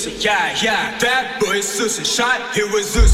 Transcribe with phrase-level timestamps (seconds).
[0.00, 0.98] Susan, yeah, yeah.
[0.98, 2.90] Bad boy Susan, shot He was.
[2.90, 3.09] Susan.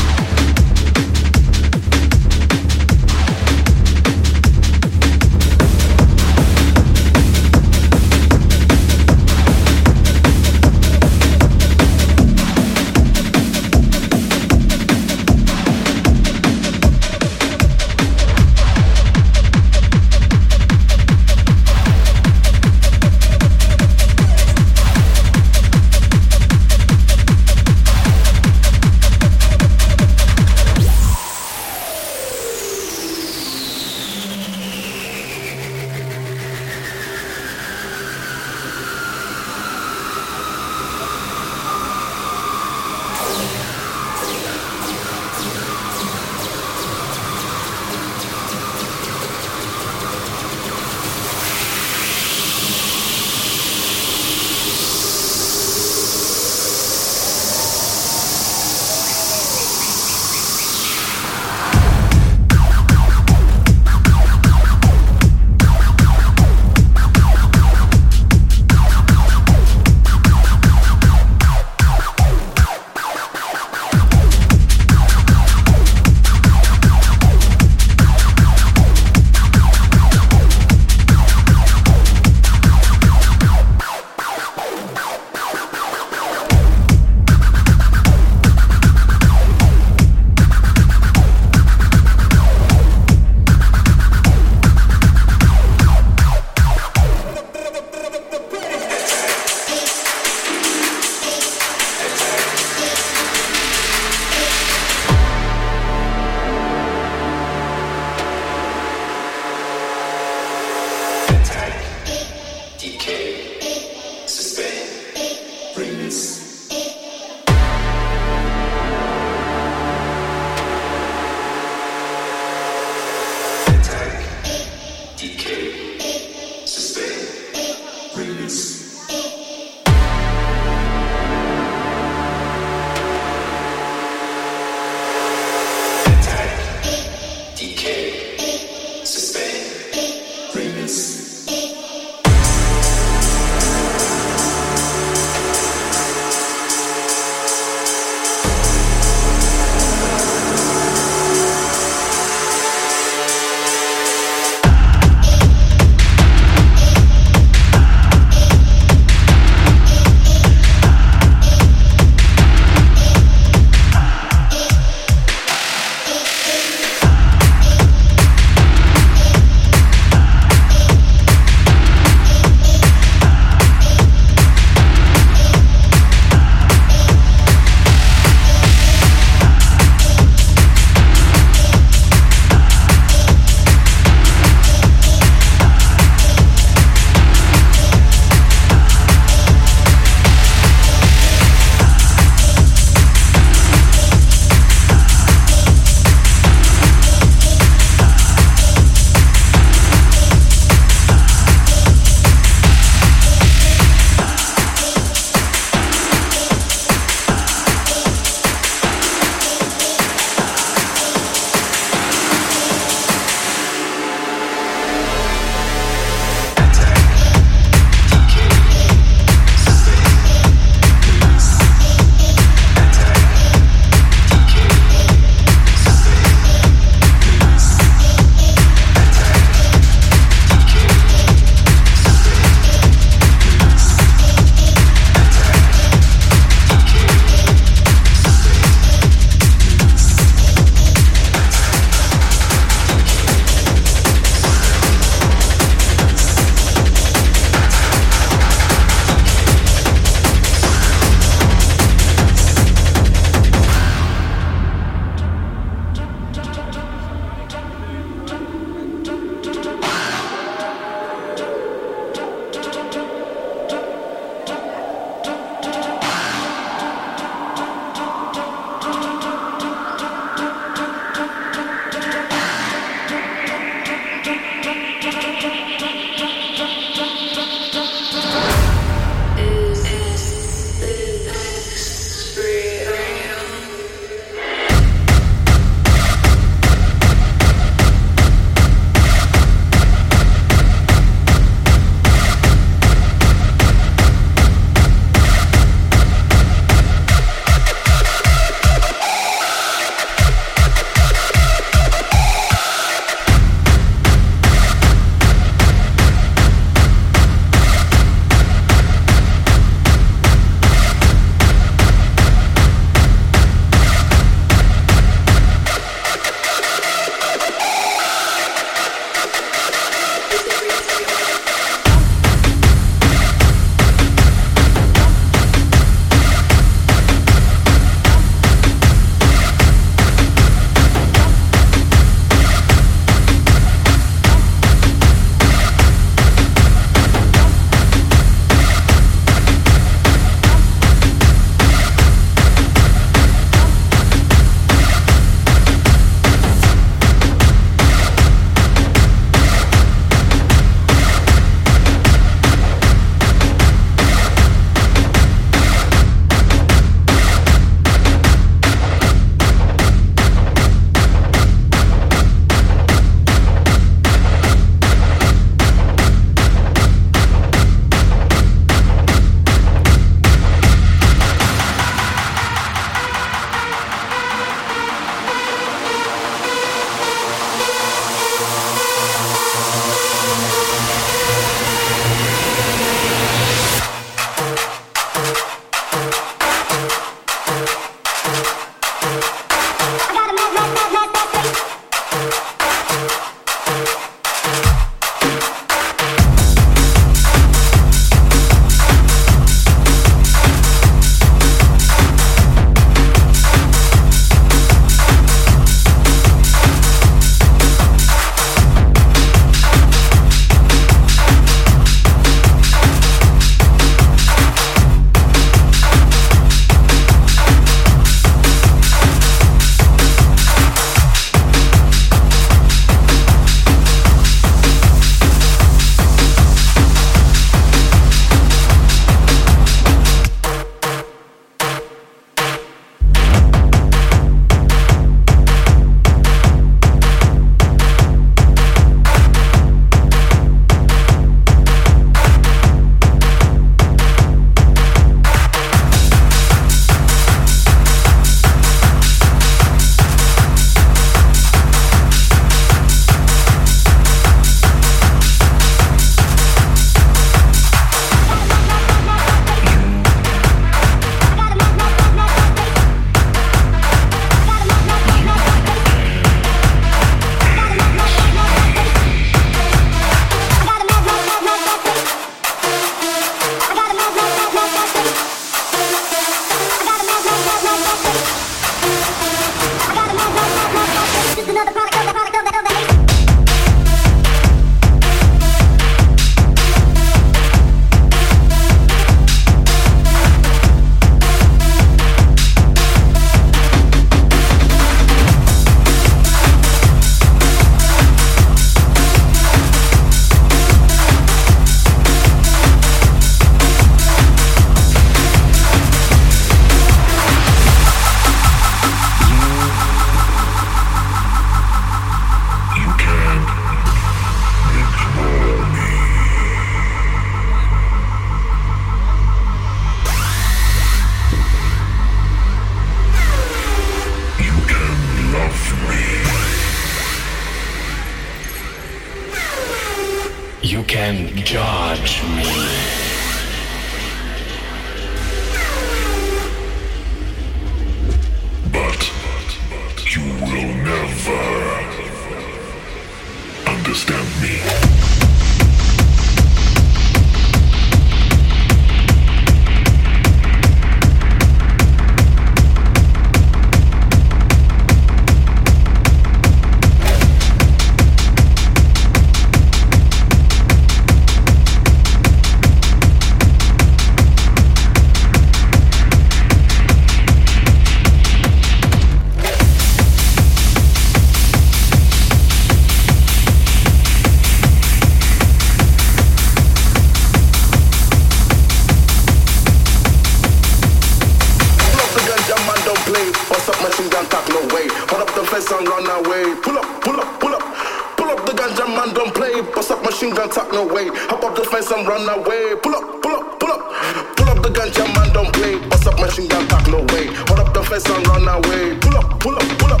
[598.40, 598.96] Run away!
[599.00, 600.00] Pull up, pull up, pull up.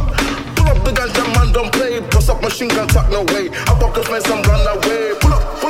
[0.56, 2.00] Pull up the ganja man, don't play.
[2.00, 3.50] Bust up machine gun, talk no way.
[3.52, 4.22] I focus, man.
[4.22, 5.12] Some run away.
[5.20, 5.69] Pull up, pull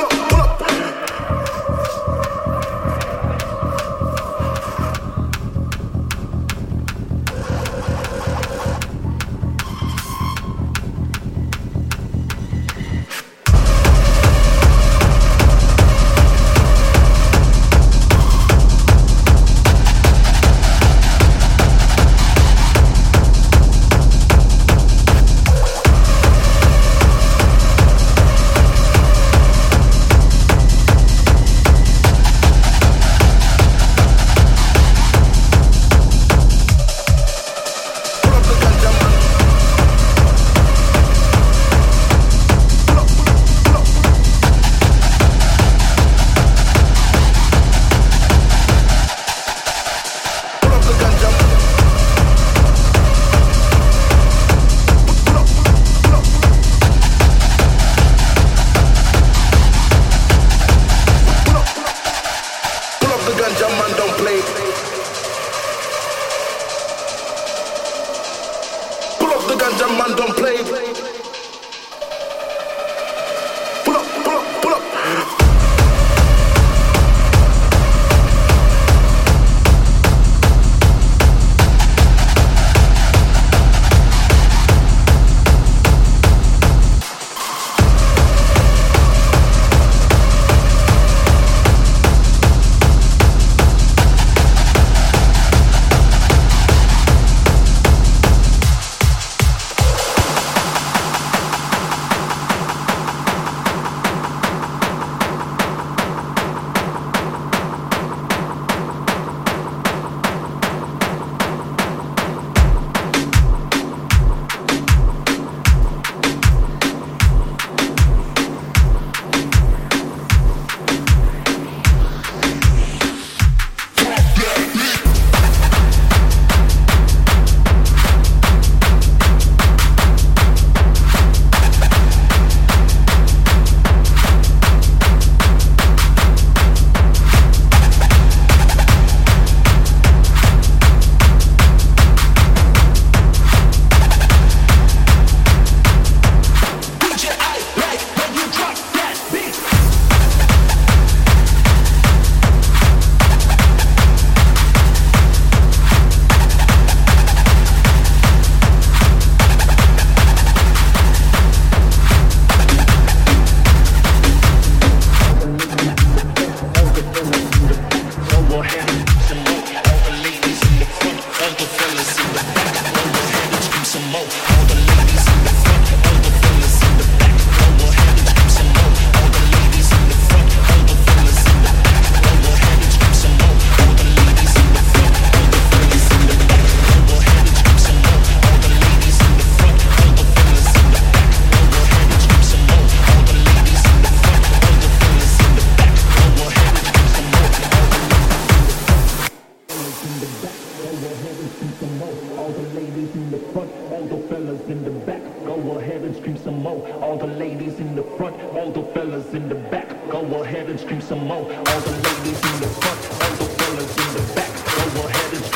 [207.61, 209.87] ladies in the front, all the fellas in the back.
[210.09, 211.43] Go ahead and scream some more.
[211.43, 214.95] All the ladies in the front, all the fellas in the back.
[214.95, 215.50] Go ahead and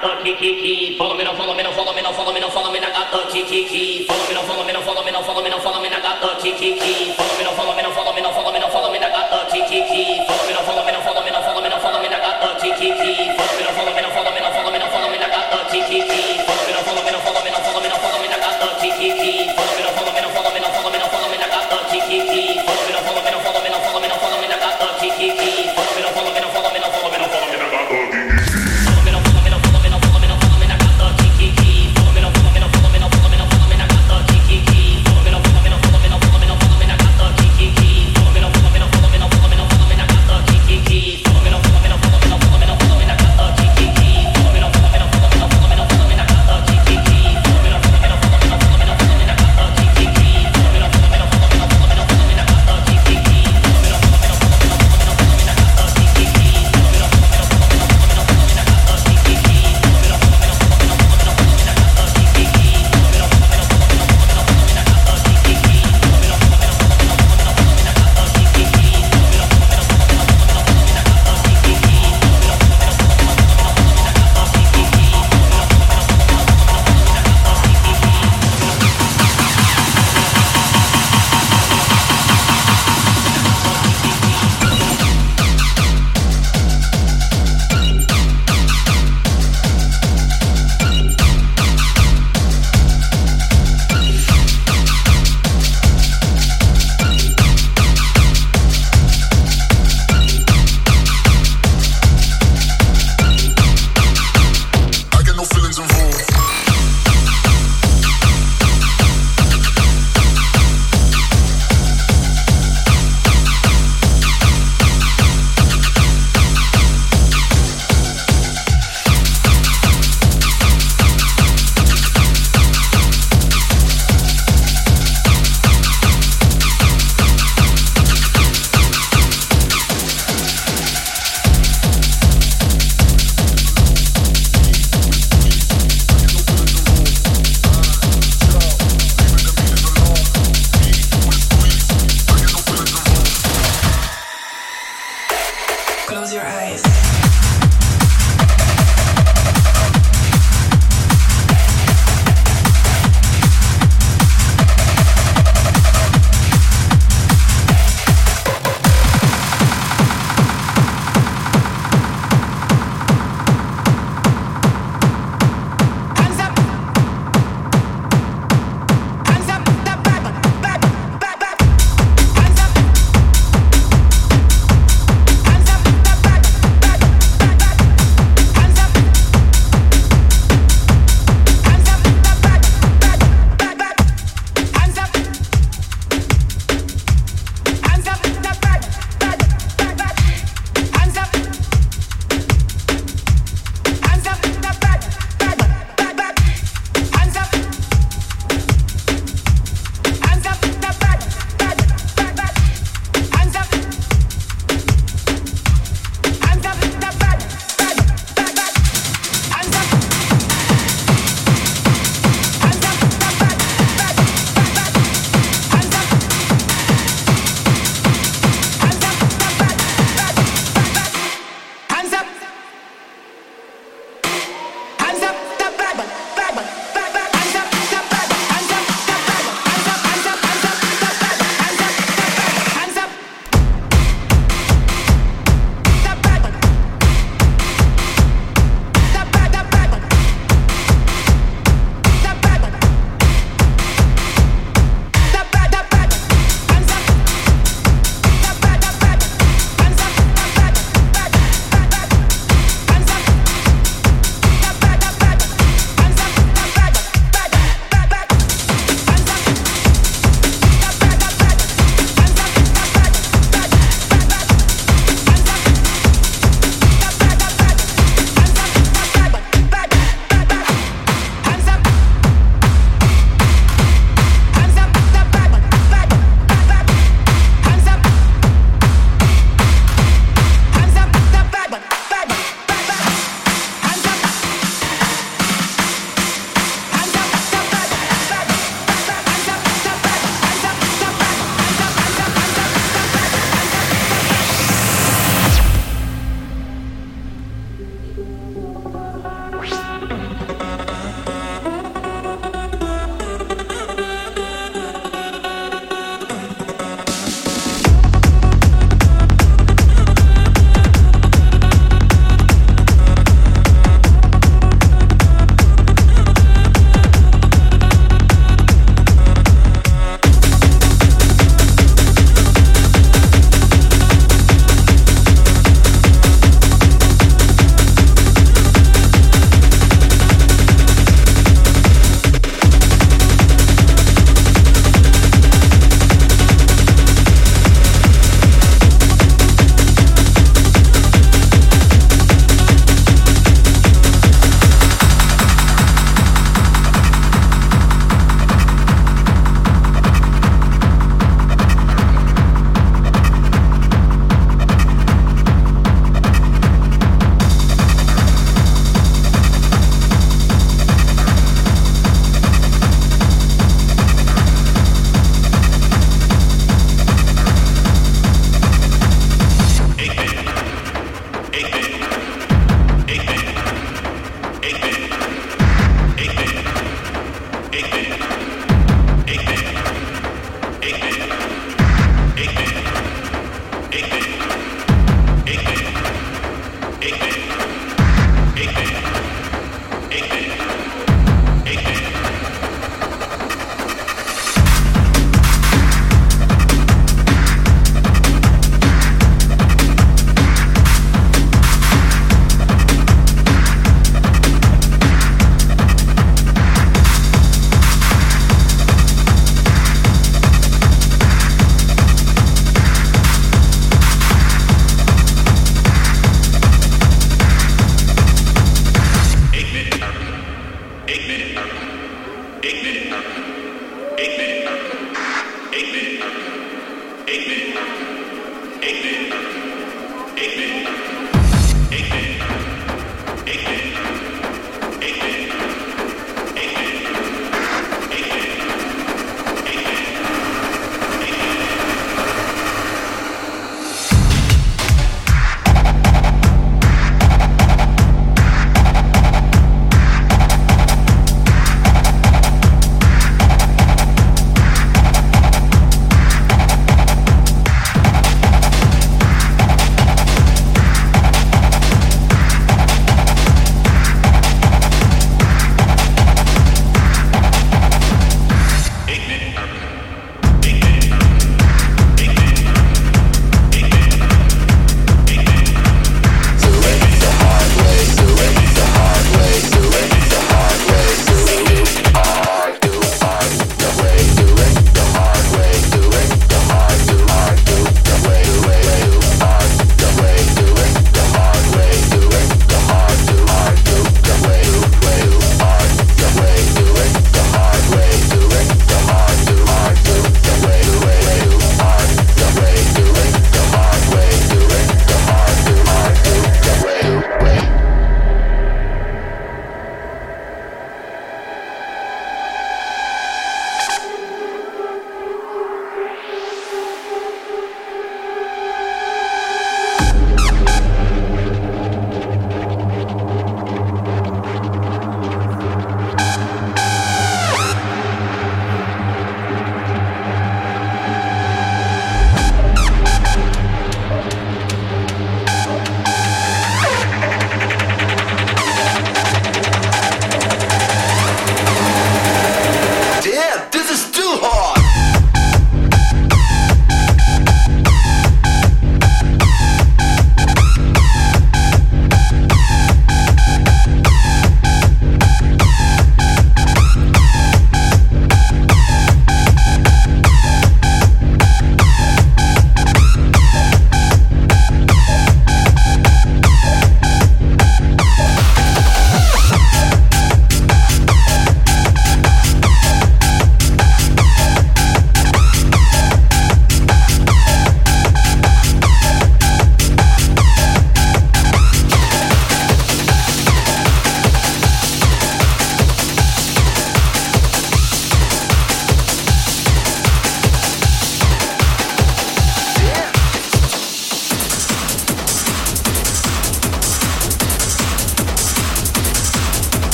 [0.00, 0.32] Follow me!
[0.32, 0.98] the key key key.
[0.98, 2.80] Follow me, no, follow me, no, follow me, no, follow me, no, follow me.
[2.80, 3.26] Follow me!
[3.26, 4.04] the key key key.
[4.06, 5.90] Follow me, no, follow me, no, follow me, no, follow me, no, follow me.
[5.90, 6.32] Follow me!
[6.34, 7.12] the key key key.
[7.12, 8.01] Follow me, no, follow me, no, follow me.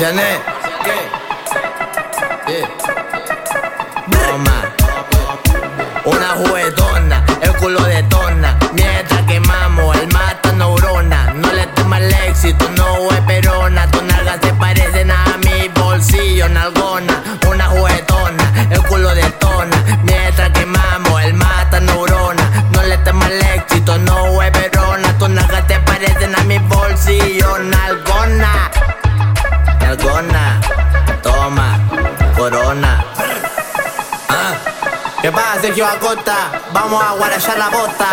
[0.00, 0.49] 钱ゃ。
[35.60, 36.36] Sergio Acosta,
[36.72, 38.08] vamos a guarachar la bota.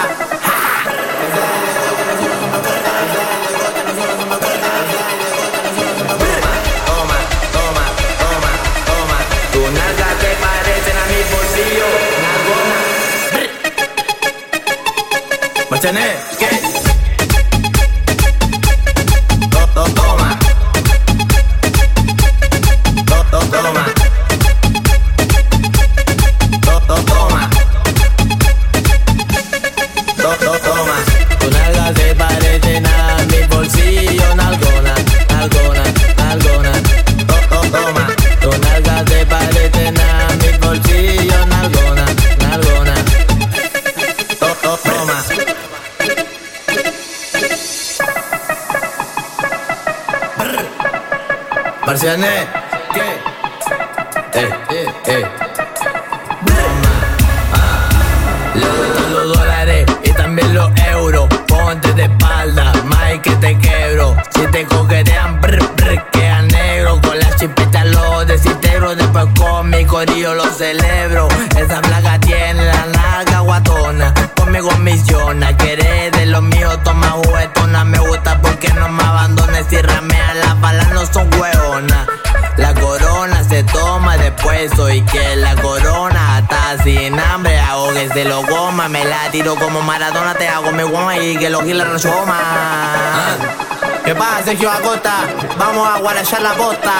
[6.85, 7.17] Toma,
[7.53, 7.85] toma,
[8.19, 8.51] toma,
[8.85, 9.17] toma.
[9.53, 11.87] Tu nalga te parecen a mi bolsillo.
[12.25, 12.79] Nalgona.
[15.69, 15.77] ¿Me
[16.37, 16.66] ¿Qué?
[51.88, 52.45] Marciané,
[52.93, 54.39] ¿qué?
[54.41, 55.25] Eh, eh, eh.
[56.45, 56.93] Toma.
[57.53, 57.89] Ah.
[58.55, 61.29] Le gustan los dólares y también los euros.
[61.47, 64.17] Ponte de espalda, más que te quebro.
[64.35, 66.99] Si te coquetean, brr, brr, queda negro.
[66.99, 68.93] Con la chipeta lo desintegro.
[68.93, 71.29] Después con mi corillo lo celebro.
[71.55, 74.13] Esa placa tiene la naga guatona.
[74.35, 77.85] Conmigo misiona, querés de los míos, toma juguetona.
[77.85, 80.33] Me gusta porque no me abandones y ramea.
[80.33, 81.66] Las balas no son hueonas.
[84.38, 87.57] Después, soy que la corona está sin hambre.
[87.59, 91.38] Hago que se lo goma, me la tiro como Maradona, te hago mi goma y
[91.38, 93.35] que los giles no choma.
[94.05, 95.21] ¿Qué pasa, Sergio Acosta?
[95.57, 96.93] Vamos a guarachar la posta.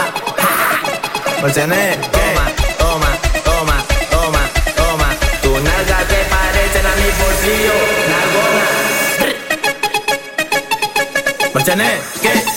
[1.44, 3.08] Mercedes, toma, toma,
[3.46, 4.40] toma, toma,
[4.76, 5.06] toma.
[5.44, 7.78] Tu nalga te parecen a mi bolsillo,
[8.10, 8.66] nalgona.
[11.54, 12.57] Mercedes, ¿qué?